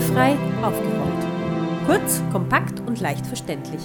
[0.00, 1.86] Barrierefrei aufgerollt.
[1.86, 3.82] Kurz, kompakt und leicht verständlich.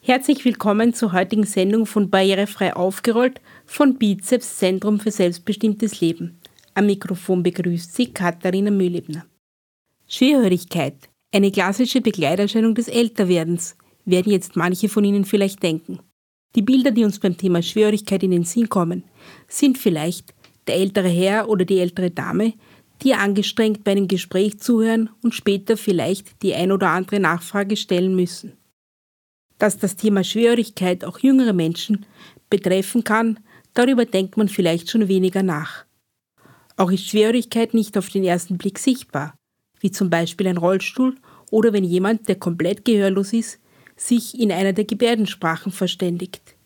[0.00, 6.38] Herzlich willkommen zur heutigen Sendung von Barrierefrei aufgerollt von Bizeps Zentrum für selbstbestimmtes Leben.
[6.74, 9.24] Am Mikrofon begrüßt Sie Katharina Mühlebner.
[10.06, 16.00] Schwerhörigkeit, eine klassische Begleiterscheinung des Älterwerdens, werden jetzt manche von Ihnen vielleicht denken.
[16.54, 19.04] Die Bilder, die uns beim Thema Schwerhörigkeit in den Sinn kommen,
[19.48, 20.34] sind vielleicht
[20.66, 22.52] der ältere Herr oder die ältere Dame,
[23.02, 28.14] die angestrengt bei einem Gespräch zuhören und später vielleicht die ein oder andere Nachfrage stellen
[28.14, 28.56] müssen.
[29.58, 32.06] Dass das Thema Schwerhörigkeit auch jüngere Menschen
[32.50, 33.40] betreffen kann,
[33.74, 35.84] darüber denkt man vielleicht schon weniger nach.
[36.76, 39.34] Auch ist Schwerhörigkeit nicht auf den ersten Blick sichtbar,
[39.80, 41.16] wie zum Beispiel ein Rollstuhl
[41.50, 43.58] oder wenn jemand, der komplett gehörlos ist,
[43.96, 46.57] sich in einer der Gebärdensprachen verständigt.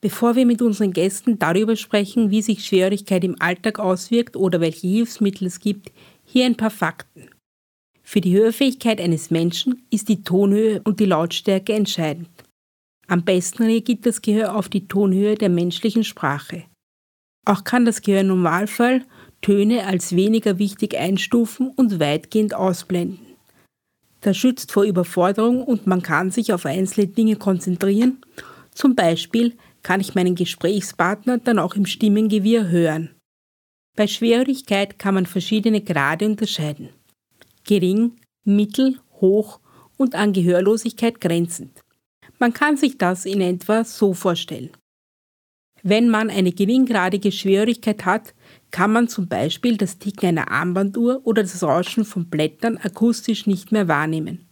[0.00, 4.86] Bevor wir mit unseren Gästen darüber sprechen, wie sich Schwerhörigkeit im Alltag auswirkt oder welche
[4.86, 5.90] Hilfsmittel es gibt,
[6.24, 7.30] hier ein paar Fakten.
[8.02, 12.28] Für die Hörfähigkeit eines Menschen ist die Tonhöhe und die Lautstärke entscheidend.
[13.08, 16.64] Am besten reagiert das Gehör auf die Tonhöhe der menschlichen Sprache.
[17.44, 19.04] Auch kann das Gehör im Normalfall
[19.40, 23.20] Töne als weniger wichtig einstufen und weitgehend ausblenden.
[24.20, 28.20] Das schützt vor Überforderung und man kann sich auf einzelne Dinge konzentrieren.
[28.74, 29.54] Zum Beispiel
[29.88, 33.14] kann ich meinen Gesprächspartner dann auch im Stimmengewirr hören.
[33.96, 36.90] Bei Schwerhörigkeit kann man verschiedene Grade unterscheiden.
[37.64, 39.60] Gering, mittel, hoch
[39.96, 41.80] und an Gehörlosigkeit grenzend.
[42.38, 44.68] Man kann sich das in etwa so vorstellen.
[45.82, 48.34] Wenn man eine geringgradige Schwerhörigkeit hat,
[48.70, 53.72] kann man zum Beispiel das Ticken einer Armbanduhr oder das Rauschen von Blättern akustisch nicht
[53.72, 54.48] mehr wahrnehmen.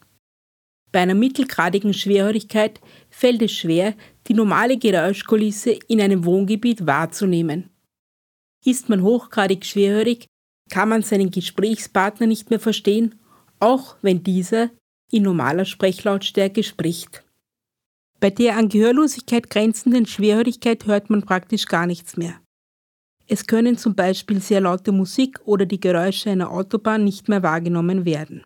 [0.92, 3.94] Bei einer mittelgradigen Schwerhörigkeit fällt es schwer,
[4.28, 7.70] die normale Geräuschkulisse in einem Wohngebiet wahrzunehmen.
[8.64, 10.26] Ist man hochgradig schwerhörig,
[10.70, 13.14] kann man seinen Gesprächspartner nicht mehr verstehen,
[13.60, 14.70] auch wenn dieser
[15.10, 17.22] in normaler Sprechlautstärke spricht.
[18.18, 22.40] Bei der an Gehörlosigkeit grenzenden Schwerhörigkeit hört man praktisch gar nichts mehr.
[23.28, 28.04] Es können zum Beispiel sehr laute Musik oder die Geräusche einer Autobahn nicht mehr wahrgenommen
[28.04, 28.44] werden.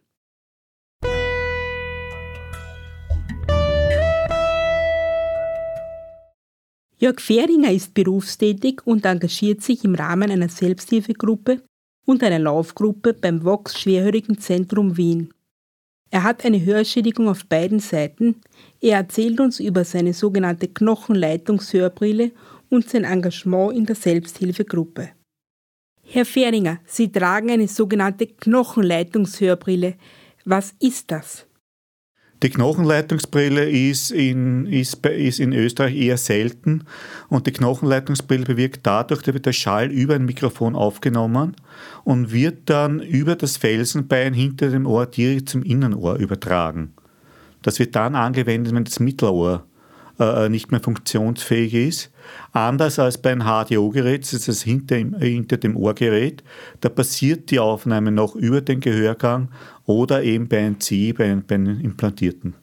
[7.00, 11.62] Jörg Fehringer ist berufstätig und engagiert sich im Rahmen einer Selbsthilfegruppe
[12.04, 15.32] und einer Laufgruppe beim Vox Schwerhörigenzentrum Wien.
[16.10, 18.42] Er hat eine Hörschädigung auf beiden Seiten.
[18.82, 22.32] Er erzählt uns über seine sogenannte Knochenleitungshörbrille
[22.68, 25.12] und sein Engagement in der Selbsthilfegruppe.
[26.02, 29.94] Herr Fehringer, Sie tragen eine sogenannte Knochenleitungshörbrille.
[30.44, 31.46] Was ist das?
[32.42, 36.84] Die Knochenleitungsbrille ist in, ist, ist in Österreich eher selten
[37.28, 41.54] und die Knochenleitungsbrille bewirkt dadurch, da wird der Schall über ein Mikrofon aufgenommen
[42.02, 46.94] und wird dann über das Felsenbein hinter dem Ohr direkt zum Innenohr übertragen.
[47.60, 49.66] Das wird dann angewendet, wenn das Mittelohr
[50.20, 52.10] äh, nicht mehr funktionsfähig ist.
[52.52, 56.44] Anders als bei einem HDO-Gerät, das ist das hinter, hinter dem Ohrgerät,
[56.80, 59.48] da passiert die Aufnahme noch über den Gehörgang
[59.86, 62.54] oder eben bei einem C, bei, bei einem Implantierten.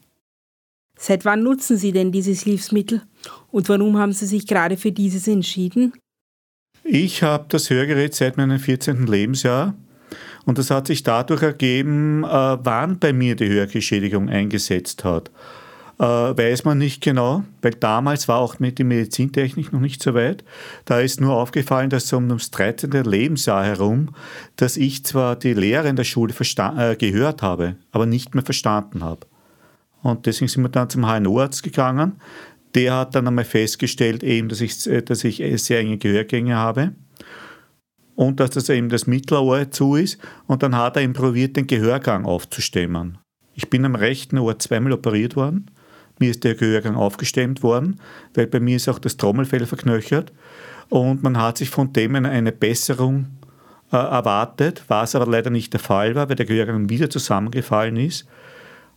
[0.99, 3.01] Seit wann nutzen Sie denn dieses Hilfsmittel
[3.51, 5.93] und warum haben Sie sich gerade für dieses entschieden?
[6.83, 9.05] Ich habe das Hörgerät seit meinem 14.
[9.05, 9.75] Lebensjahr
[10.45, 15.29] und das hat sich dadurch ergeben, äh, wann bei mir die Hörgeschädigung eingesetzt hat.
[15.99, 20.13] Äh, weiß man nicht genau, weil damals war auch mit der Medizintechnik noch nicht so
[20.13, 20.43] weit.
[20.85, 22.91] Da ist nur aufgefallen, dass um das 13.
[22.91, 24.09] Lebensjahr herum,
[24.57, 29.03] dass ich zwar die Lehre in der Schule äh, gehört habe, aber nicht mehr verstanden
[29.03, 29.25] habe.
[30.03, 32.21] Und deswegen sind wir dann zum HNO-Arzt gegangen.
[32.75, 36.91] Der hat dann einmal festgestellt, eben, dass, ich, äh, dass ich sehr enge Gehörgänge habe
[38.13, 40.19] und dass das eben das Mittelohr zu ist.
[40.45, 43.17] Und dann hat er eben probiert, den Gehörgang aufzustemmen.
[43.55, 45.71] Ich bin am rechten Ohr zweimal operiert worden
[46.19, 47.99] mir ist der Gehörgang aufgestemmt worden,
[48.33, 50.31] weil bei mir ist auch das Trommelfell verknöchert
[50.89, 53.27] und man hat sich von dem eine Besserung
[53.91, 58.27] äh, erwartet, was aber leider nicht der Fall war, weil der Gehörgang wieder zusammengefallen ist.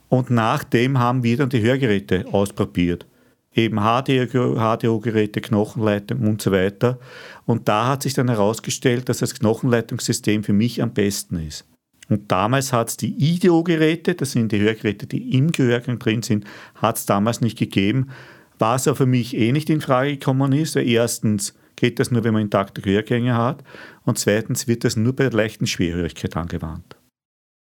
[0.09, 3.07] Und nachdem haben wir dann die Hörgeräte ausprobiert.
[3.55, 6.99] Eben HDO-Geräte, Knochenleitung und so weiter.
[7.47, 11.65] Und da hat sich dann herausgestellt, dass das Knochenleitungssystem für mich am besten ist.
[12.11, 16.45] Und damals hat es die IDEO-Geräte, das sind die Hörgeräte, die im Gehörgang drin sind,
[16.75, 18.11] hat es damals nicht gegeben.
[18.59, 22.25] Was auch für mich eh nicht in Frage gekommen ist, weil erstens geht das nur,
[22.25, 23.65] wenn man intakte Gehörgänge hat
[24.05, 26.97] und zweitens wird das nur bei der leichten Schwerhörigkeit angewandt.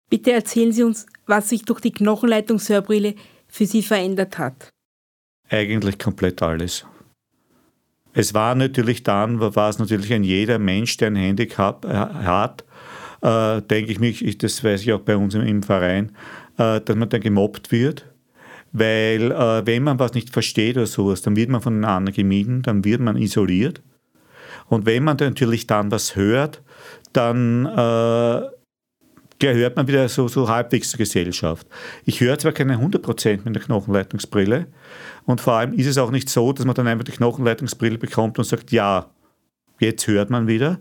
[0.09, 3.15] Bitte erzählen Sie uns, was sich durch die Knochenleitungshörbrille
[3.47, 4.69] für Sie verändert hat.
[5.49, 6.85] Eigentlich komplett alles.
[8.13, 12.63] Es war natürlich dann, war es natürlich ein jeder Mensch, der ein Handicap äh, hat,
[13.21, 16.11] äh, denke ich mich, das weiß ich auch bei uns im Verein,
[16.57, 18.05] äh, dass man dann gemobbt wird.
[18.71, 22.15] Weil äh, wenn man was nicht versteht oder sowas, dann wird man von den anderen
[22.15, 23.81] gemieden, dann wird man isoliert.
[24.67, 26.61] Und wenn man dann natürlich dann was hört,
[27.13, 28.41] dann äh,
[29.39, 31.67] gehört man wieder so, so halbwegs zur Gesellschaft.
[32.05, 34.67] Ich höre zwar keine 100% mit der Knochenleitungsbrille
[35.25, 38.37] und vor allem ist es auch nicht so, dass man dann einfach die Knochenleitungsbrille bekommt
[38.39, 39.09] und sagt, ja,
[39.79, 40.79] jetzt hört man wieder,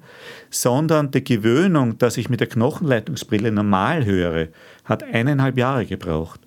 [0.51, 4.49] sondern die Gewöhnung, dass ich mit der Knochenleitungsbrille normal höre,
[4.85, 6.41] hat eineinhalb Jahre gebraucht.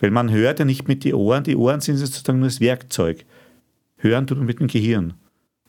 [0.00, 3.24] Weil man hört ja nicht mit den Ohren, die Ohren sind sozusagen nur das Werkzeug.
[3.96, 5.14] Hören tut man mit dem Gehirn.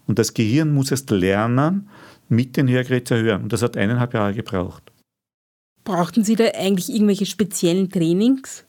[0.07, 1.89] Und das Gehirn muss erst lernen,
[2.29, 3.43] mit den Hörgeräten zu hören.
[3.43, 4.91] Und das hat eineinhalb Jahre gebraucht.
[5.83, 8.65] Brauchten Sie da eigentlich irgendwelche speziellen Trainings?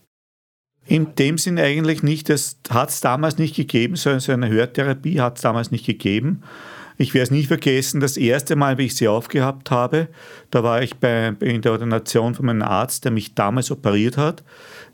[0.86, 2.28] In dem Sinn eigentlich nicht.
[2.28, 3.96] Das hat es damals nicht gegeben.
[3.96, 6.42] So eine Hörtherapie hat es damals nicht gegeben.
[6.96, 10.08] Ich werde es nie vergessen, das erste Mal, wie ich sie aufgehabt habe,
[10.50, 14.44] da war ich bei, in der Ordination von meinem Arzt, der mich damals operiert hat.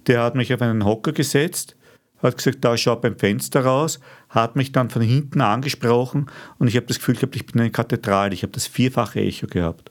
[0.07, 1.77] Der hat mich auf einen Hocker gesetzt,
[2.23, 4.01] hat gesagt, da schau beim Fenster raus,
[4.31, 6.27] hat mich dann von hinten angesprochen
[6.59, 8.33] und ich habe das Gefühl gehabt, ich bin eine Kathedrale.
[8.33, 9.91] Ich habe das vierfache Echo gehabt.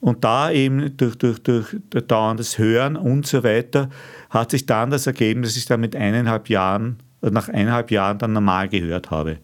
[0.00, 1.76] Und da eben durch, durch, durch
[2.06, 3.88] dauerndes Hören und so weiter
[4.30, 8.32] hat sich dann das ergeben, dass ich dann mit eineinhalb Jahren, nach eineinhalb Jahren dann
[8.32, 9.38] normal gehört habe.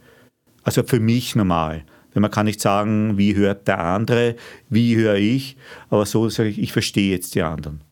[0.65, 1.85] Also für mich normal.
[2.15, 4.37] Denn man kann nicht sagen, wie hört der andere,
[4.69, 5.57] wie höre ich,
[5.91, 7.83] aber so sage ich, ich verstehe jetzt die anderen.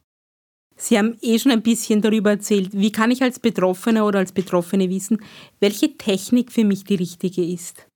[0.77, 2.71] Sie haben eh schon ein bisschen darüber erzählt.
[2.73, 5.19] Wie kann ich als Betroffener oder als Betroffene wissen,
[5.61, 7.87] welche Technik für mich die richtige ist?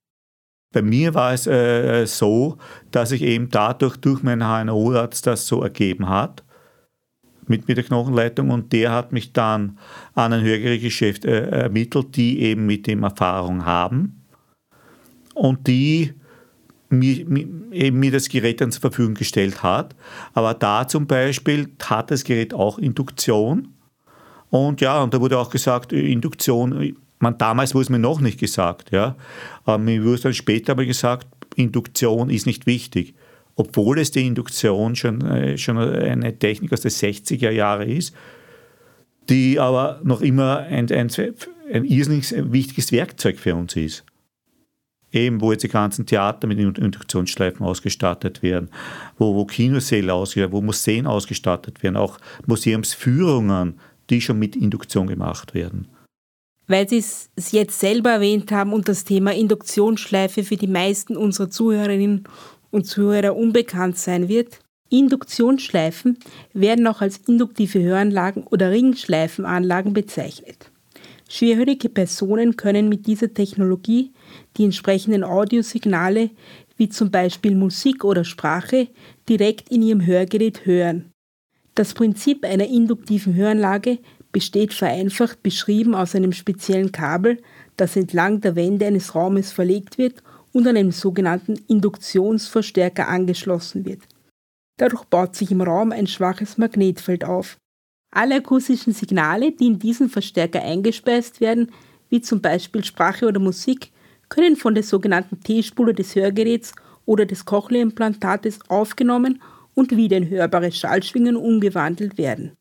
[0.73, 2.57] Bei mir war es äh, so,
[2.91, 6.43] dass ich eben dadurch durch meinen HNO-Arzt das so ergeben hat
[7.47, 9.77] mit, mit der Knochenleitung und der hat mich dann
[10.13, 14.16] an ein Hörgerätgeschäft äh, ermittelt, die eben mit dem Erfahrung haben
[15.37, 16.13] und die
[16.89, 17.25] mir,
[17.71, 19.95] eben mir das Gerät dann zur Verfügung gestellt hat.
[20.33, 23.69] Aber da zum Beispiel hat das Gerät auch Induktion.
[24.49, 28.39] Und ja, und da wurde auch gesagt, Induktion, man, damals wurde es mir noch nicht
[28.39, 29.15] gesagt, ja.
[29.65, 33.13] Aber mir wurde dann später aber gesagt, Induktion ist nicht wichtig.
[33.55, 38.13] Obwohl es die Induktion schon, äh, schon eine Technik aus den 60er Jahren ist,
[39.29, 41.09] die aber noch immer ein, ein,
[41.73, 44.05] ein irrsinnig wichtiges Werkzeug für uns ist
[45.11, 48.69] eben wo jetzt die ganzen Theater mit Induktionsschleifen ausgestattet werden,
[49.17, 55.53] wo, wo Kinosäle ausgestattet wo Museen ausgestattet werden, auch Museumsführungen, die schon mit Induktion gemacht
[55.53, 55.87] werden.
[56.67, 61.49] Weil Sie es jetzt selber erwähnt haben und das Thema Induktionsschleife für die meisten unserer
[61.49, 62.25] Zuhörerinnen
[62.71, 64.59] und Zuhörer unbekannt sein wird,
[64.89, 66.17] Induktionsschleifen
[66.53, 70.71] werden auch als induktive Höranlagen oder Ringschleifenanlagen bezeichnet.
[71.29, 74.11] Schwerhörige Personen können mit dieser Technologie
[74.57, 76.31] die entsprechenden Audiosignale,
[76.77, 78.87] wie zum Beispiel Musik oder Sprache,
[79.27, 81.11] direkt in ihrem Hörgerät hören.
[81.75, 83.99] Das Prinzip einer induktiven Höranlage
[84.31, 87.41] besteht vereinfacht beschrieben aus einem speziellen Kabel,
[87.75, 90.23] das entlang der Wände eines Raumes verlegt wird
[90.53, 94.01] und an einem sogenannten Induktionsverstärker angeschlossen wird.
[94.77, 97.57] Dadurch baut sich im Raum ein schwaches Magnetfeld auf.
[98.11, 101.71] Alle akustischen Signale, die in diesen Verstärker eingespeist werden,
[102.09, 103.91] wie zum Beispiel Sprache oder Musik,
[104.29, 106.73] können von der sogenannten T-Spule des Hörgeräts
[107.05, 109.41] oder des Cochlea-Implantates aufgenommen
[109.73, 112.57] und wieder in hörbare Schallschwingen umgewandelt werden.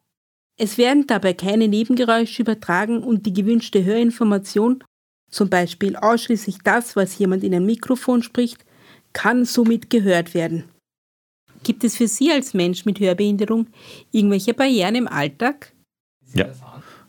[0.59, 4.83] Es werden dabei keine Nebengeräusche übertragen und die gewünschte Hörinformation,
[5.31, 8.65] zum Beispiel ausschließlich das, was jemand in ein Mikrofon spricht,
[9.13, 10.65] kann somit gehört werden.
[11.63, 13.67] Gibt es für Sie als Mensch mit Hörbehinderung
[14.13, 15.73] irgendwelche Barrieren im Alltag?
[16.33, 16.47] Ja.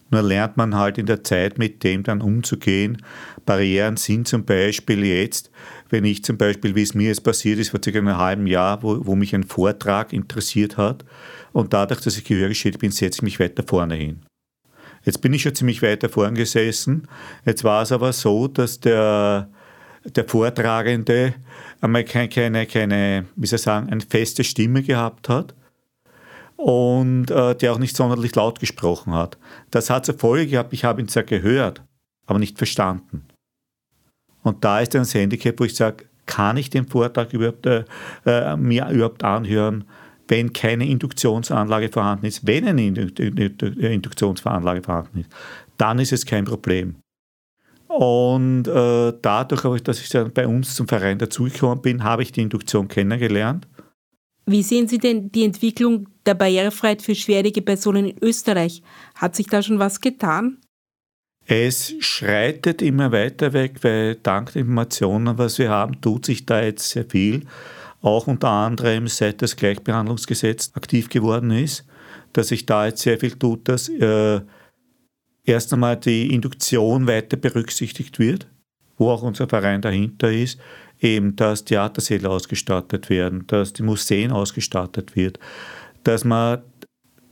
[0.09, 3.01] Nur lernt man halt in der Zeit mit dem dann umzugehen.
[3.45, 5.51] Barrieren sind zum Beispiel jetzt,
[5.89, 8.83] wenn ich zum Beispiel, wie es mir jetzt passiert ist, vor circa einem halben Jahr,
[8.83, 11.03] wo, wo mich ein Vortrag interessiert hat
[11.51, 14.21] und dadurch, dass ich gehörgeschädigt bin, setze ich mich weiter vorne hin.
[15.03, 17.07] Jetzt bin ich schon ziemlich weiter vorne gesessen.
[17.45, 19.49] Jetzt war es aber so, dass der,
[20.03, 21.33] der Vortragende
[21.81, 25.53] einmal keine, keine, keine, wie soll ich sagen, eine feste Stimme gehabt hat
[26.57, 29.37] und äh, der auch nicht sonderlich laut gesprochen hat.
[29.71, 31.83] Das hat zur Folge gehabt, ich habe ihn zwar gehört,
[32.25, 33.25] aber nicht verstanden.
[34.43, 37.85] Und da ist dann das Handicap, wo ich sage, kann ich den Vortrag überhaupt, äh,
[38.25, 39.85] äh, mir überhaupt anhören,
[40.27, 42.45] wenn keine Induktionsanlage vorhanden ist?
[42.45, 45.29] Wenn eine Induktionsanlage vorhanden ist,
[45.77, 46.95] dann ist es kein Problem.
[47.87, 52.41] Und äh, dadurch, dass ich dann bei uns zum Verein dazugekommen bin, habe ich die
[52.41, 53.67] Induktion kennengelernt
[54.47, 58.81] wie sehen Sie denn die Entwicklung der Barrierefreiheit für schwerige Personen in Österreich?
[59.15, 60.57] Hat sich da schon was getan?
[61.45, 66.61] Es schreitet immer weiter weg, weil dank der Informationen, was wir haben, tut sich da
[66.61, 67.45] jetzt sehr viel.
[68.01, 71.85] auch unter anderem seit das Gleichbehandlungsgesetz aktiv geworden ist,
[72.33, 74.41] dass sich da jetzt sehr viel tut, dass äh,
[75.43, 78.47] erst einmal die Induktion weiter berücksichtigt wird,
[78.97, 80.59] wo auch unser Verein dahinter ist,
[81.01, 85.39] eben, dass Theatersäle ausgestattet werden, dass die Museen ausgestattet wird,
[86.03, 86.61] dass man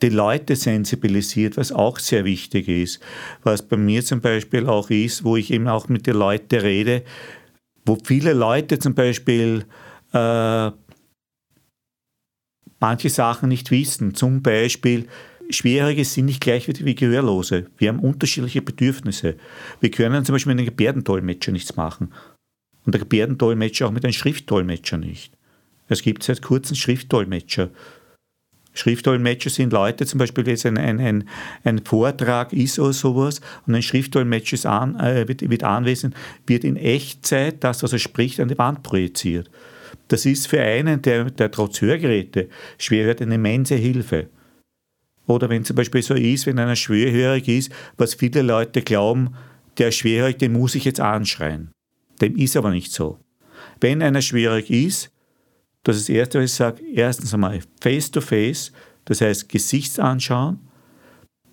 [0.02, 3.00] die Leute sensibilisiert, was auch sehr wichtig ist.
[3.44, 7.04] Was bei mir zum Beispiel auch ist, wo ich eben auch mit den Leuten rede,
[7.86, 9.66] wo viele Leute zum Beispiel
[10.14, 10.72] äh,
[12.80, 14.16] manche Sachen nicht wissen.
[14.16, 15.08] Zum Beispiel,
[15.50, 17.68] Schwerhörige sind nicht gleich wie Gehörlose.
[17.78, 19.36] Wir haben unterschiedliche Bedürfnisse.
[19.80, 22.12] Wir können zum Beispiel mit einem Gebärdendolmetscher nichts machen.
[22.86, 25.34] Und der Gebärdendolmetscher auch mit einem Schriftdolmetscher nicht.
[25.88, 27.70] Es gibt seit kurzem Schriftdolmetscher.
[28.74, 31.30] Schriftdolmetscher sind Leute, zum Beispiel jetzt ein, ein, ein,
[31.63, 36.15] ein Vortrag ist oder sowas und ein Schriftdolmetscher an, äh, wird, wird anwesend,
[36.46, 39.50] wird in Echtzeit das, was er spricht, an die Wand projiziert.
[40.10, 44.27] Das ist für einen, der, der trotz Hörgeräte schwer hört, eine immense Hilfe.
[45.25, 49.36] Oder wenn zum Beispiel so ist, wenn einer schwerhörig ist, was viele Leute glauben,
[49.77, 51.72] der schwerhörig, den muss ich jetzt anschreien.
[52.22, 53.20] Dem ist aber nicht so.
[53.82, 55.12] Wenn einer schwierig ist,
[55.84, 58.72] das ist das Erste, was ich sage, erstens einmal face-to-face,
[59.06, 60.60] das heißt Gesichts anschauen,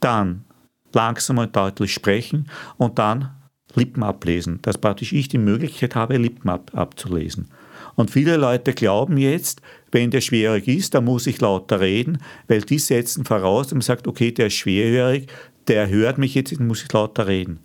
[0.00, 0.44] dann
[0.92, 3.30] langsam und deutlich sprechen und dann
[3.74, 7.48] Lippen ablesen, dass praktisch ich die Möglichkeit habe, Lippen ab, abzulesen.
[7.94, 12.62] Und viele Leute glauben jetzt, wenn der schwierig ist, dann muss ich lauter reden, weil
[12.62, 15.28] die setzen voraus und man sagt, okay, der ist schwerhörig,
[15.68, 17.60] der hört mich jetzt, dann muss ich lauter reden.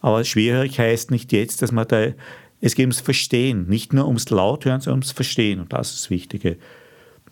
[0.00, 2.12] Aber schwerhörig heißt nicht jetzt, dass man da
[2.60, 5.60] es geht ums Verstehen, nicht nur ums Lauthören, sondern ums Verstehen.
[5.60, 6.58] Und das ist das Wichtige.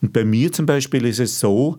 [0.01, 1.79] Und bei mir zum Beispiel ist es so,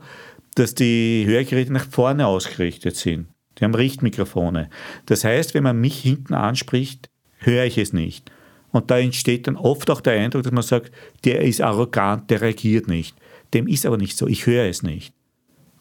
[0.55, 3.27] dass die Hörgeräte nach vorne ausgerichtet sind.
[3.57, 4.69] Die haben Richtmikrofone.
[5.05, 8.31] Das heißt, wenn man mich hinten anspricht, höre ich es nicht.
[8.71, 10.91] Und da entsteht dann oft auch der Eindruck, dass man sagt,
[11.23, 13.15] der ist arrogant, der reagiert nicht.
[13.53, 15.13] Dem ist aber nicht so, ich höre es nicht.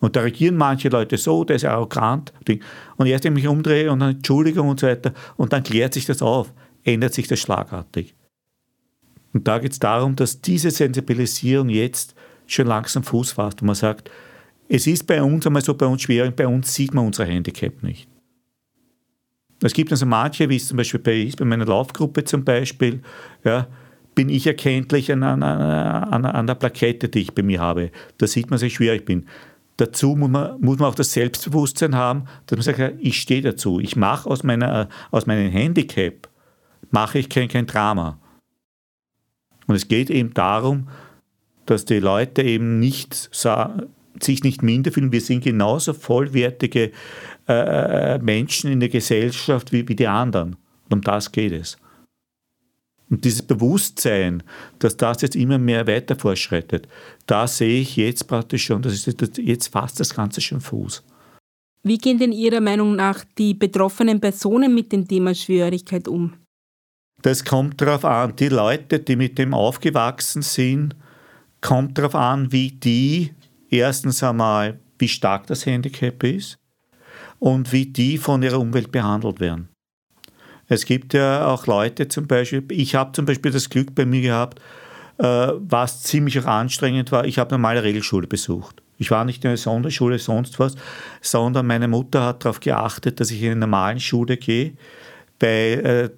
[0.07, 2.33] Und da reagieren manche Leute so, der ist arrogant.
[2.97, 5.95] Und erst wenn ich mich umdrehe und dann Entschuldigung und so weiter, und dann klärt
[5.95, 6.53] sich das auf
[6.87, 8.15] ändert sich das schlagartig.
[9.33, 12.15] Und da geht es darum, dass diese Sensibilisierung jetzt
[12.47, 14.11] schon langsam Fuß fasst, wo man sagt,
[14.69, 17.83] es ist bei uns einmal so bei uns schwer, bei uns sieht man unser Handicap
[17.83, 18.09] nicht.
[19.63, 23.03] Es gibt also manche, wie es zum Beispiel bei, bei meiner Laufgruppe zum Beispiel,
[23.43, 23.67] ja,
[24.15, 27.91] bin ich erkenntlich an, an, an, an der Plakette, die ich bei mir habe.
[28.19, 29.27] Da sieht man, dass ich schwierig bin.
[29.78, 33.78] Dazu muss man, muss man auch das Selbstbewusstsein haben, dass man sagt, ich stehe dazu.
[33.78, 34.40] Ich mache aus,
[35.11, 36.28] aus meinem Handicap
[36.90, 38.18] mache ich kein, kein Drama.
[39.66, 40.88] Und es geht eben darum,
[41.66, 43.30] dass die Leute eben nicht
[44.23, 45.12] sich nicht minder fühlen.
[45.12, 46.92] Wir sind genauso vollwertige
[47.49, 50.56] äh, äh, Menschen in der Gesellschaft wie, wie die anderen.
[50.85, 51.76] Und um das geht es.
[53.09, 54.43] Und dieses Bewusstsein,
[54.79, 56.89] dass das jetzt immer mehr weiter vorschreitet,
[57.27, 61.05] da sehe ich jetzt praktisch schon, das ist jetzt fast das Ganze schon Fuß.
[61.85, 66.33] Wie gehen denn Ihrer Meinung nach die betroffenen Personen mit dem Thema Schwierigkeit um?
[67.23, 70.97] Das kommt darauf an, die Leute, die mit dem aufgewachsen sind,
[71.61, 73.33] kommt darauf an, wie die
[73.71, 76.59] erstens einmal, wie stark das Handicap ist
[77.39, 79.69] und wie die von ihrer Umwelt behandelt werden.
[80.69, 84.21] Es gibt ja auch Leute zum Beispiel, ich habe zum Beispiel das Glück bei mir
[84.21, 84.61] gehabt,
[85.19, 88.83] äh, was ziemlich auch anstrengend war, ich habe normale Regelschule besucht.
[88.99, 90.75] Ich war nicht in einer Sonderschule, sonst was,
[91.21, 94.73] sondern meine Mutter hat darauf geachtet, dass ich in eine normale Schule gehe,
[95.39, 96.11] weil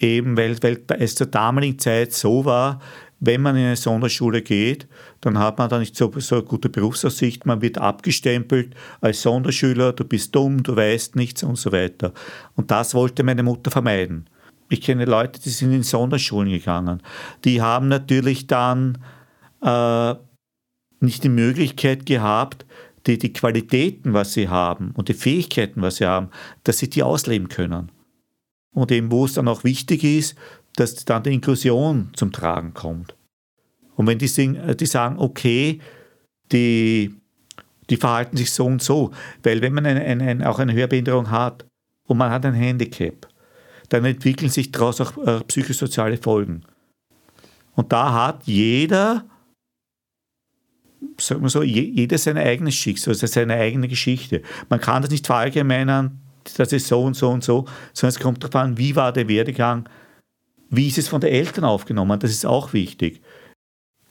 [0.00, 2.80] äh, eben weil, weil es zur damaligen Zeit so war,
[3.20, 4.86] wenn man in eine Sonderschule geht,
[5.20, 10.04] dann hat man da nicht so, eine gute Berufsaussicht, man wird abgestempelt als Sonderschüler, du
[10.04, 12.12] bist dumm, du weißt nichts und so weiter.
[12.54, 14.28] Und das wollte meine Mutter vermeiden.
[14.68, 17.02] Ich kenne Leute, die sind in Sonderschulen gegangen.
[17.44, 18.98] Die haben natürlich dann
[19.62, 20.14] äh,
[21.00, 22.66] nicht die Möglichkeit gehabt,
[23.06, 26.28] die, die Qualitäten, was sie haben und die Fähigkeiten, was sie haben,
[26.64, 27.90] dass sie die ausleben können
[28.76, 30.36] und eben wo es dann auch wichtig ist,
[30.76, 33.16] dass dann die Inklusion zum Tragen kommt.
[33.96, 35.80] Und wenn die, äh, die sagen, okay,
[36.52, 37.14] die,
[37.90, 39.10] die verhalten sich so und so,
[39.42, 41.64] weil wenn man eine, eine, auch eine Hörbehinderung hat
[42.06, 43.26] und man hat ein Handicap,
[43.88, 46.62] dann entwickeln sich daraus auch äh, psychosoziale Folgen.
[47.74, 49.24] Und da hat jeder,
[51.18, 54.42] sagen wir so, jeder sein eigenes Schicksal, also seine eigene Geschichte.
[54.68, 56.20] Man kann das nicht verallgemeinern,
[56.56, 59.28] das ist so und so und so, sondern es kommt darauf an, wie war der
[59.28, 59.88] Werdegang,
[60.70, 63.22] wie ist es von den Eltern aufgenommen, das ist auch wichtig.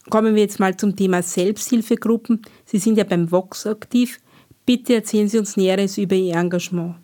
[0.09, 2.41] Kommen wir jetzt mal zum Thema Selbsthilfegruppen.
[2.65, 4.19] Sie sind ja beim Vox aktiv.
[4.65, 6.95] Bitte erzählen Sie uns Näheres über Ihr Engagement.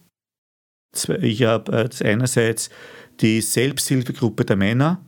[1.21, 2.69] Ich habe äh, einerseits
[3.19, 5.03] die Selbsthilfegruppe der Männer,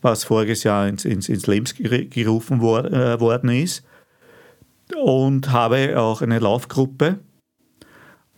[0.00, 1.66] was voriges Jahr ins, ins, ins Leben
[2.10, 3.84] gerufen äh, worden ist.
[4.96, 7.18] Und habe auch eine Laufgruppe.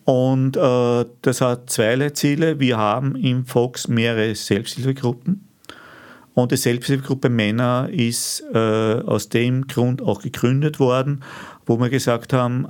[0.07, 2.61] Und äh, das hat zwei Ziele.
[2.61, 5.49] Wir haben im Fox mehrere Selbsthilfegruppen.
[6.33, 8.57] Und die Selbsthilfegruppe Männer ist äh,
[9.05, 11.25] aus dem Grund auch gegründet worden,
[11.67, 12.69] wo wir gesagt haben,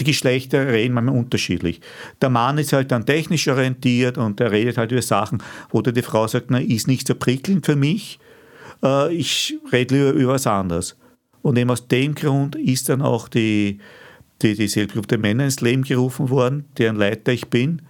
[0.00, 1.82] die Geschlechter reden manchmal unterschiedlich.
[2.22, 6.02] Der Mann ist halt dann technisch orientiert und er redet halt über Sachen, wo die
[6.02, 8.18] Frau sagt, na, ist nicht so prickelnd für mich,
[8.82, 10.96] äh, ich rede lieber über was anderes.
[11.42, 13.78] Und eben aus dem Grund ist dann auch die,
[14.44, 17.82] die, die Selbstgruppe Männer ins Leben gerufen worden, deren Leiter ich bin.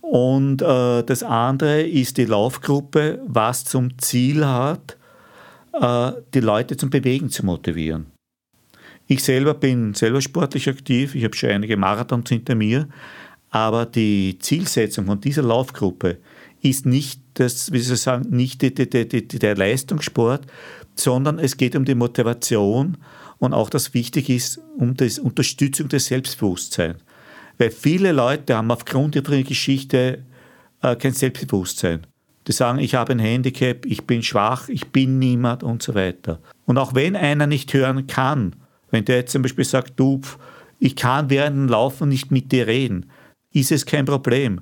[0.00, 4.96] Und äh, das andere ist die Laufgruppe, was zum Ziel hat,
[5.72, 8.06] äh, die Leute zum Bewegen zu motivieren.
[9.06, 12.88] Ich selber bin selber sportlich aktiv, ich habe schon einige Marathons hinter mir,
[13.50, 16.18] aber die Zielsetzung von dieser Laufgruppe
[16.62, 20.46] ist nicht, das, wie soll ich sagen, nicht die, die, die, der Leistungssport,
[20.94, 22.96] sondern es geht um die Motivation
[23.38, 26.98] und auch das wichtig ist, um die Unterstützung des Selbstbewusstseins.
[27.58, 30.24] Weil viele Leute haben aufgrund ihrer Geschichte
[30.82, 32.06] äh, kein Selbstbewusstsein.
[32.46, 36.40] Die sagen, ich habe ein Handicap, ich bin schwach, ich bin niemand und so weiter.
[36.66, 38.56] Und auch wenn einer nicht hören kann,
[38.90, 40.20] wenn der jetzt zum Beispiel sagt, du,
[40.78, 43.06] ich kann während dem Laufen nicht mit dir reden,
[43.52, 44.60] ist es kein Problem.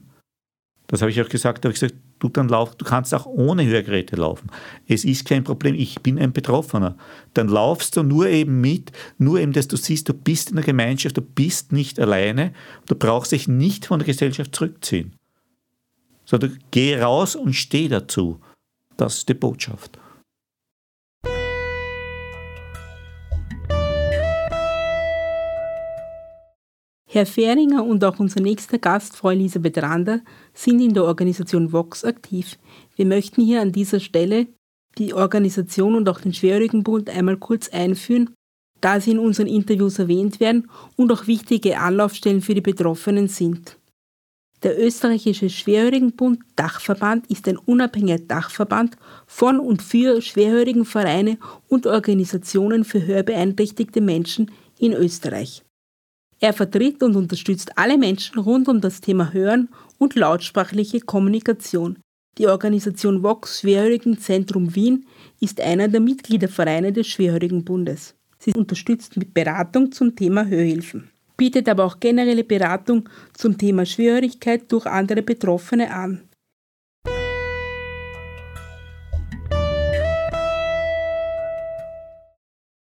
[0.86, 3.66] Das habe ich auch gesagt, habe ich gesagt, du dann lauf, du kannst auch ohne
[3.66, 4.48] Hörgeräte laufen.
[4.86, 6.96] Es ist kein Problem, ich bin ein Betroffener.
[7.34, 10.64] Dann laufst du nur eben mit, nur eben, dass du siehst, du bist in der
[10.64, 12.52] Gemeinschaft, du bist nicht alleine,
[12.86, 15.16] du brauchst dich nicht von der Gesellschaft zurückziehen.
[16.24, 18.40] Sondern geh raus und steh dazu.
[18.96, 19.98] Das ist die Botschaft.
[27.14, 30.23] Herr Fähringer und auch unser nächster Gast, Frau Elisabeth Rander,
[30.54, 32.59] sind in der Organisation Vox aktiv.
[32.97, 34.47] Wir möchten hier an dieser Stelle
[34.96, 38.31] die Organisation und auch den Schwerhörigenbund einmal kurz einführen,
[38.81, 43.77] da sie in unseren Interviews erwähnt werden und auch wichtige Anlaufstellen für die Betroffenen sind.
[44.62, 48.96] Der österreichische Schwerhörigenbund Dachverband ist ein unabhängiger Dachverband
[49.27, 51.37] von und für Schwerhörigenvereine
[51.68, 55.62] und Organisationen für hörbeeinträchtigte Menschen in Österreich.
[56.42, 62.00] Er vertritt und unterstützt alle Menschen rund um das Thema Hören und lautsprachliche Kommunikation.
[62.37, 65.07] Die Organisation Vox Schwerhörigenzentrum Wien
[65.38, 68.16] ist einer der Mitgliedervereine des Schwerhörigenbundes.
[68.40, 74.64] Sie unterstützt mit Beratung zum Thema Hörhilfen, bietet aber auch generelle Beratung zum Thema Schwerhörigkeit
[74.72, 76.22] durch andere Betroffene an.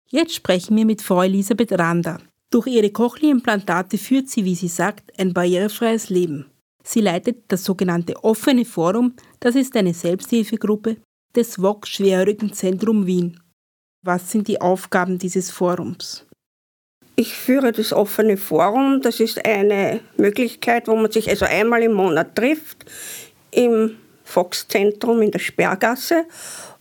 [0.08, 2.20] Jetzt sprechen wir mit Frau Elisabeth Rander.
[2.52, 6.50] Durch ihre Cochlea-Implantate führt sie, wie sie sagt, ein barrierefreies Leben.
[6.84, 10.98] Sie leitet das sogenannte Offene Forum, das ist eine Selbsthilfegruppe
[11.36, 13.40] des VOG Schwerhörigenzentrum Wien.
[14.02, 16.26] Was sind die Aufgaben dieses Forums?
[17.16, 19.02] Ich führe das offene Forum.
[19.02, 22.86] Das ist eine Möglichkeit, wo man sich also einmal im Monat trifft
[23.52, 26.26] im Fox-Zentrum in der Sperrgasse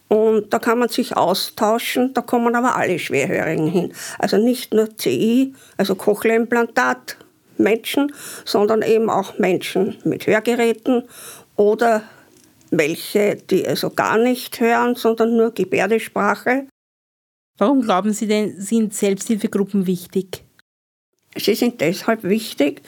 [0.09, 3.93] und da kann man sich austauschen, da kommen aber alle Schwerhörigen hin.
[4.19, 7.19] Also nicht nur CI, also Cochlea-Implantat
[7.59, 8.13] Menschen,
[8.45, 11.03] sondern eben auch Menschen mit Hörgeräten
[11.57, 12.03] oder
[12.71, 16.67] welche, die also gar nicht hören, sondern nur Gebärdesprache.
[17.59, 20.45] Warum glauben Sie denn, sind Selbsthilfegruppen wichtig?
[21.37, 22.83] Sie sind deshalb wichtig,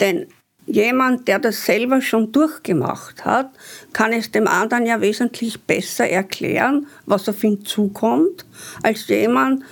[0.00, 0.26] denn
[0.66, 3.50] jemand, der das selber schon durchgemacht hat,
[3.92, 8.44] kann es dem anderen ja wesentlich besser erklären, was auf ihn zukommt,
[8.82, 9.62] als jemand,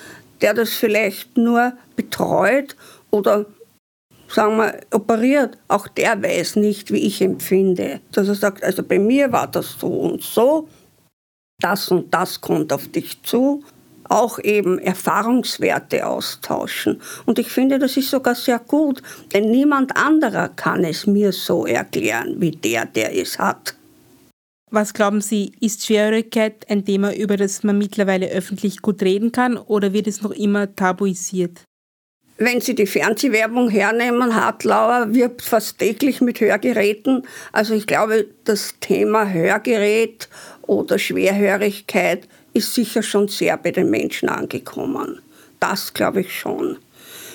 [0.41, 2.77] der das vielleicht nur betreut
[3.11, 3.47] oder
[4.29, 8.01] sagen wir, operiert, auch der weiß nicht, wie ich empfinde.
[8.13, 10.69] Dass er sagt, also bei mir war das so und so,
[11.61, 13.63] das und das kommt auf dich zu
[14.09, 17.01] auch eben Erfahrungswerte austauschen.
[17.27, 21.67] Und ich finde, das ist sogar sehr gut, denn niemand anderer kann es mir so
[21.67, 23.75] erklären, wie der, der es hat.
[24.71, 29.57] Was glauben Sie, ist Schwerhörigkeit ein Thema, über das man mittlerweile öffentlich gut reden kann
[29.57, 31.63] oder wird es noch immer tabuisiert?
[32.39, 37.23] Wenn Sie die Fernsehwerbung hernehmen, Hartlauer wirbt fast täglich mit Hörgeräten.
[37.53, 40.29] Also ich glaube, das Thema Hörgerät
[40.63, 45.21] oder Schwerhörigkeit ist sicher schon sehr bei den Menschen angekommen.
[45.61, 46.79] Das glaube ich schon.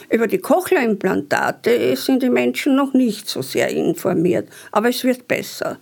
[0.09, 5.79] Über die Cochlea-Implantate sind die Menschen noch nicht so sehr informiert, aber es wird besser.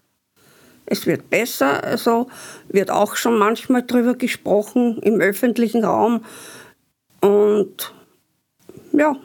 [0.85, 2.27] Es wird besser, also
[2.69, 6.23] wird auch schon manchmal darüber gesprochen im öffentlichen Raum.
[7.21, 7.93] Und
[8.93, 9.15] ja,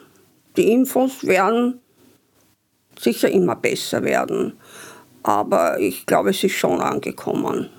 [0.55, 1.79] die Infos werden
[2.99, 4.53] sicher immer besser werden.
[5.23, 7.69] Aber ich glaube, es ist schon angekommen.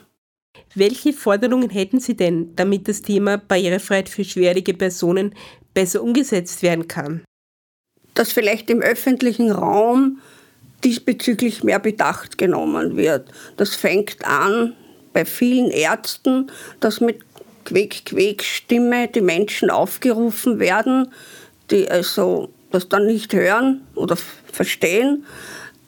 [0.74, 5.34] Welche Forderungen hätten Sie denn, damit das Thema Barrierefreiheit für schwierige Personen
[5.72, 7.24] besser umgesetzt werden kann?
[8.14, 10.20] Dass vielleicht im öffentlichen Raum
[10.82, 13.30] diesbezüglich mehr Bedacht genommen wird.
[13.56, 14.74] Das fängt an
[15.12, 17.20] bei vielen Ärzten, dass mit
[17.64, 21.08] Quäk-Quäk-Stimme die Menschen aufgerufen werden,
[21.70, 24.16] die also das dann nicht hören oder
[24.52, 25.24] verstehen,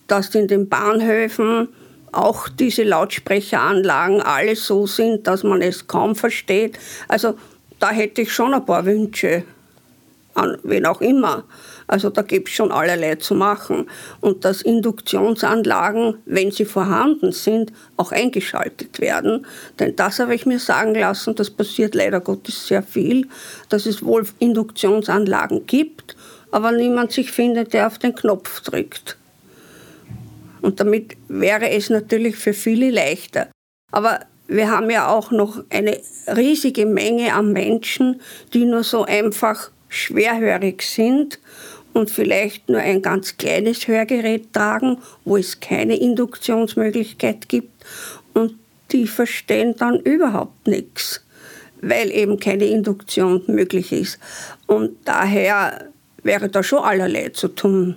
[0.06, 1.68] dass in den Bahnhöfen
[2.12, 6.78] auch diese Lautsprecheranlagen alle so sind, dass man es kaum versteht.
[7.08, 7.34] Also
[7.78, 9.44] da hätte ich schon ein paar Wünsche,
[10.34, 11.44] an wen auch immer.
[11.86, 13.88] Also da gibt es schon allerlei zu machen.
[14.20, 19.46] Und dass Induktionsanlagen, wenn sie vorhanden sind, auch eingeschaltet werden.
[19.78, 23.28] Denn das habe ich mir sagen lassen, das passiert leider Gottes sehr viel,
[23.68, 26.16] dass es wohl Induktionsanlagen gibt,
[26.50, 29.16] aber niemand sich findet, der auf den Knopf drückt.
[30.62, 33.48] Und damit wäre es natürlich für viele leichter.
[33.92, 38.20] Aber wir haben ja auch noch eine riesige Menge an Menschen,
[38.52, 41.38] die nur so einfach schwerhörig sind
[41.92, 47.84] und vielleicht nur ein ganz kleines Hörgerät tragen, wo es keine Induktionsmöglichkeit gibt
[48.34, 48.54] und
[48.92, 51.24] die verstehen dann überhaupt nichts,
[51.80, 54.18] weil eben keine Induktion möglich ist.
[54.66, 55.88] Und daher
[56.22, 57.96] wäre da schon allerlei zu tun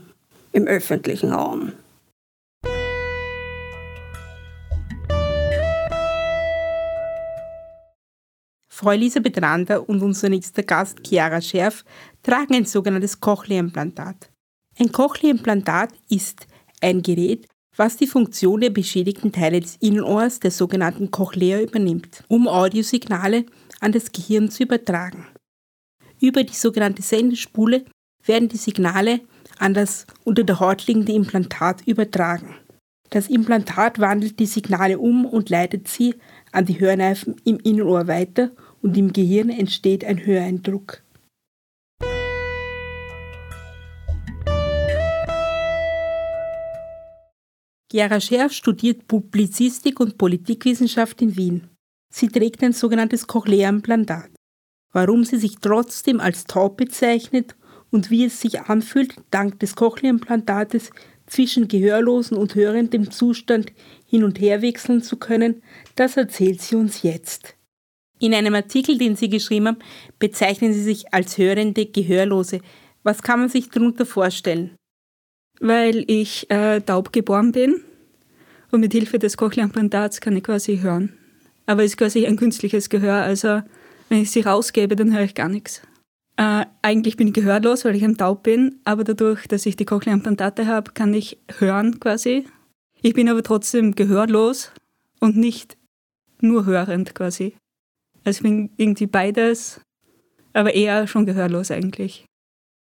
[0.52, 1.74] im öffentlichen Raum.
[8.80, 11.84] Frau Elisabeth Rander und unser nächster Gast Chiara Scherf
[12.24, 14.32] tragen ein sogenanntes Cochlea-Implantat.
[14.80, 16.48] Ein Cochlea-Implantat ist
[16.80, 22.48] ein Gerät, was die Funktion der beschädigten Teile des Innenohrs, der sogenannten Cochlea, übernimmt, um
[22.48, 23.46] Audiosignale
[23.82, 25.28] an das Gehirn zu übertragen.
[26.22, 27.84] Über die sogenannte Sendespule
[28.24, 29.20] werden die Signale
[29.58, 32.56] an das unter der Haut liegende Implantat übertragen.
[33.10, 36.15] Das Implantat wandelt die Signale um und leitet sie
[36.54, 41.04] an die Hörnerven im Innenohr weiter und im Gehirn entsteht ein Höreindruck.
[47.92, 51.70] Gera Scherf studiert Publizistik und Politikwissenschaft in Wien.
[52.13, 54.30] Sie trägt ein sogenanntes Cochlea-Implantat.
[54.92, 57.56] Warum sie sich trotzdem als taub bezeichnet
[57.89, 60.92] und wie es sich anfühlt, dank des Cochlea-Implantates
[61.26, 63.72] zwischen gehörlosen und hörendem Zustand
[64.06, 65.63] hin und her wechseln zu können,
[65.96, 67.56] das erzählt sie uns jetzt.
[68.20, 69.80] In einem Artikel, den Sie geschrieben haben,
[70.20, 72.60] bezeichnen Sie sich als hörende Gehörlose.
[73.04, 74.76] Was kann man sich darunter vorstellen?
[75.62, 77.82] Weil ich äh, taub geboren bin
[78.72, 81.18] und mit Hilfe des Cochlea-Implantats kann ich quasi hören.
[81.66, 83.62] Aber es ist quasi ein künstliches Gehör, also
[84.10, 85.82] wenn ich sie rausgebe, dann höre ich gar nichts.
[86.36, 89.86] Äh, eigentlich bin ich gehörlos, weil ich ein Taub bin, aber dadurch, dass ich die
[89.86, 92.46] Cochlea-Implantate habe, kann ich hören quasi.
[93.02, 94.72] Ich bin aber trotzdem gehörlos
[95.20, 95.78] und nicht
[96.42, 97.56] nur hörend quasi.
[98.30, 99.82] Also ich bin irgendwie beides,
[100.54, 102.26] aber eher schon gehörlos eigentlich.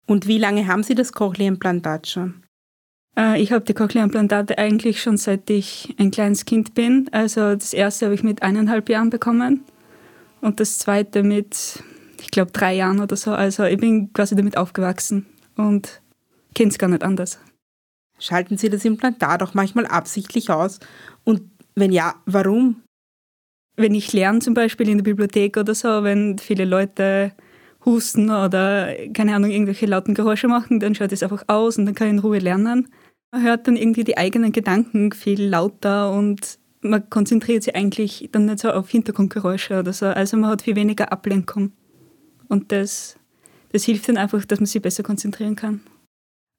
[0.07, 2.43] Und wie lange haben Sie das Cochlea-Implantat schon?
[3.17, 7.09] Äh, ich habe die Cochlea-Implantate eigentlich schon seit ich ein kleines Kind bin.
[7.13, 9.65] Also das erste habe ich mit eineinhalb Jahren bekommen
[10.43, 11.83] und das zweite mit,
[12.21, 13.31] ich glaube, drei Jahren oder so.
[13.31, 15.25] Also ich bin quasi damit aufgewachsen
[15.57, 16.03] und
[16.55, 17.39] kenne es gar nicht anders.
[18.19, 20.79] Schalten Sie das Implantat auch manchmal absichtlich aus?
[21.25, 21.41] Und
[21.75, 22.83] wenn ja, warum?
[23.77, 27.33] Wenn ich lerne, zum Beispiel in der Bibliothek oder so, wenn viele Leute
[27.85, 31.95] husten oder, keine Ahnung, irgendwelche lauten Geräusche machen, dann schaut es einfach aus und dann
[31.95, 32.89] kann ich in Ruhe lernen.
[33.33, 38.47] Man hört dann irgendwie die eigenen Gedanken viel lauter und man konzentriert sich eigentlich dann
[38.47, 40.07] nicht so auf Hintergrundgeräusche oder so.
[40.07, 41.73] Also man hat viel weniger Ablenkung.
[42.49, 43.17] Und das,
[43.73, 45.81] das hilft dann einfach, dass man sich besser konzentrieren kann.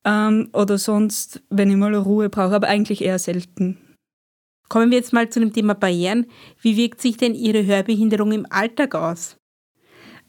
[0.05, 3.77] Ähm, oder sonst, wenn ich mal Ruhe brauche, aber eigentlich eher selten.
[4.73, 6.25] Kommen wir jetzt mal zu dem Thema Barrieren.
[6.59, 9.37] Wie wirkt sich denn Ihre Hörbehinderung im Alltag aus?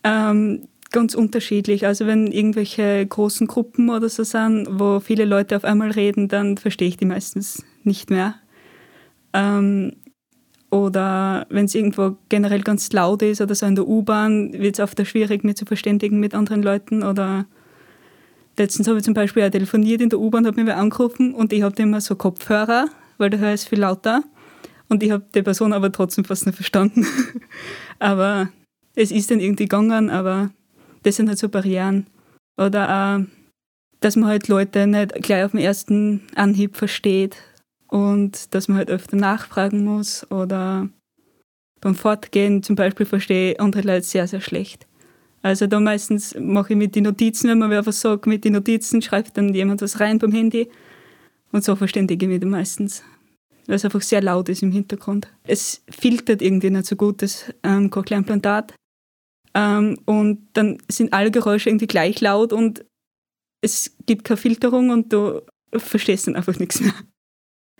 [0.02, 1.86] Ähm, ganz unterschiedlich.
[1.86, 6.58] Also wenn irgendwelche großen Gruppen oder so sind, wo viele Leute auf einmal reden, dann
[6.58, 8.34] verstehe ich die meistens nicht mehr.
[9.32, 9.92] Ähm,
[10.70, 14.80] oder wenn es irgendwo generell ganz laut ist oder so in der U-Bahn, wird es
[14.80, 17.02] oft schwierig, mich zu verständigen mit anderen Leuten.
[17.02, 17.46] Oder
[18.58, 21.62] letztens habe ich zum Beispiel auch telefoniert in der U-Bahn, habe mich angerufen und ich
[21.62, 24.22] habe immer so Kopfhörer weil da höre ich es viel lauter.
[24.88, 27.06] Und ich habe die Person aber trotzdem fast nicht verstanden.
[27.98, 28.50] aber
[28.94, 30.50] es ist dann irgendwie gegangen, aber
[31.02, 32.06] das sind halt so Barrieren.
[32.56, 33.26] Oder auch,
[34.00, 37.36] dass man halt Leute nicht gleich auf den ersten Anhieb versteht
[37.88, 40.88] und dass man halt öfter nachfragen muss oder
[41.80, 44.86] beim Fortgehen zum Beispiel verstehe andere Leute sehr, sehr schlecht.
[45.42, 48.54] Also da meistens mache ich mit den Notizen, wenn man mir was sagt, mit den
[48.54, 50.70] Notizen schreibt dann jemand was rein beim Handy
[51.52, 53.02] und so verständige ich mich meistens.
[53.66, 55.28] Weil es einfach sehr laut ist im Hintergrund.
[55.44, 58.74] Es filtert irgendwie nicht so gut, das ähm, Cochlea-Implantat.
[59.54, 62.84] Ähm, und dann sind alle Geräusche irgendwie gleich laut und
[63.60, 65.42] es gibt keine Filterung und du
[65.74, 66.94] verstehst dann einfach nichts mehr.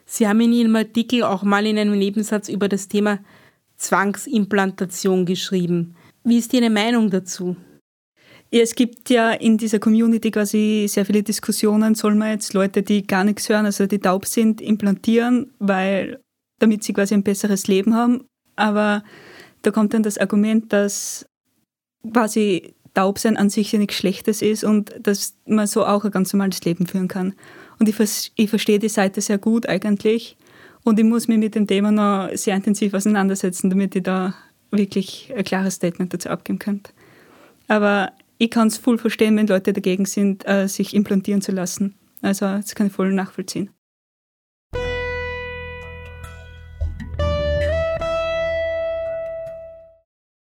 [0.06, 3.18] Sie haben in Ihrem Artikel auch mal in einem Nebensatz über das Thema
[3.76, 5.96] Zwangsimplantation geschrieben.
[6.22, 7.56] Wie ist Ihre Meinung dazu?
[8.54, 12.84] Ja, es gibt ja in dieser Community quasi sehr viele Diskussionen, soll man jetzt Leute,
[12.84, 16.20] die gar nichts hören, also die taub sind, implantieren, weil
[16.60, 18.28] damit sie quasi ein besseres Leben haben.
[18.54, 19.02] Aber
[19.62, 21.26] da kommt dann das Argument, dass
[22.12, 26.32] quasi Taubsein an sich ja nichts Schlechtes ist und dass man so auch ein ganz
[26.32, 27.34] normales Leben führen kann.
[27.80, 30.36] Und ich, ich verstehe die Seite sehr gut eigentlich
[30.84, 34.32] und ich muss mich mit dem Thema noch sehr intensiv auseinandersetzen, damit ich da
[34.70, 36.82] wirklich ein klares Statement dazu abgeben kann.
[37.66, 38.12] Aber
[38.44, 41.94] ich kann es voll verstehen, wenn Leute dagegen sind, äh, sich implantieren zu lassen.
[42.22, 43.70] Also das kann ich voll nachvollziehen.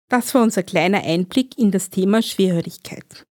[0.09, 3.27] Das war unser kleiner Einblick in das Thema Schwerhörigkeit.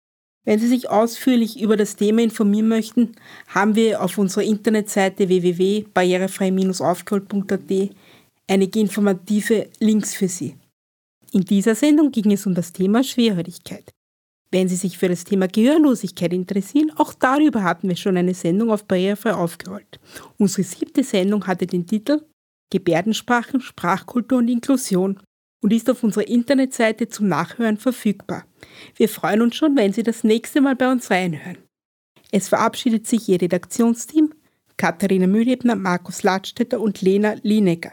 [0.44, 3.12] Wenn Sie sich ausführlich über das Thema informieren möchten,
[3.48, 7.90] haben wir auf unserer Internetseite www.barrierefrei-aufgeholt.at
[8.48, 10.56] einige informative Links für Sie.
[11.32, 13.92] In dieser Sendung ging es um das Thema Schwerhörigkeit.
[14.52, 18.70] Wenn Sie sich für das Thema Gehörlosigkeit interessieren, auch darüber hatten wir schon eine Sendung
[18.70, 20.00] auf Barrierefrei aufgerollt.
[20.38, 22.22] Unsere siebte Sendung hatte den Titel
[22.70, 25.20] Gebärdensprachen, Sprachkultur und Inklusion
[25.62, 28.44] und ist auf unserer Internetseite zum Nachhören verfügbar.
[28.96, 31.58] Wir freuen uns schon, wenn Sie das nächste Mal bei uns reinhören.
[32.32, 34.32] Es verabschiedet sich Ihr Redaktionsteam
[34.76, 37.92] Katharina Mühlebner, Markus Ladstätter und Lena Linecker.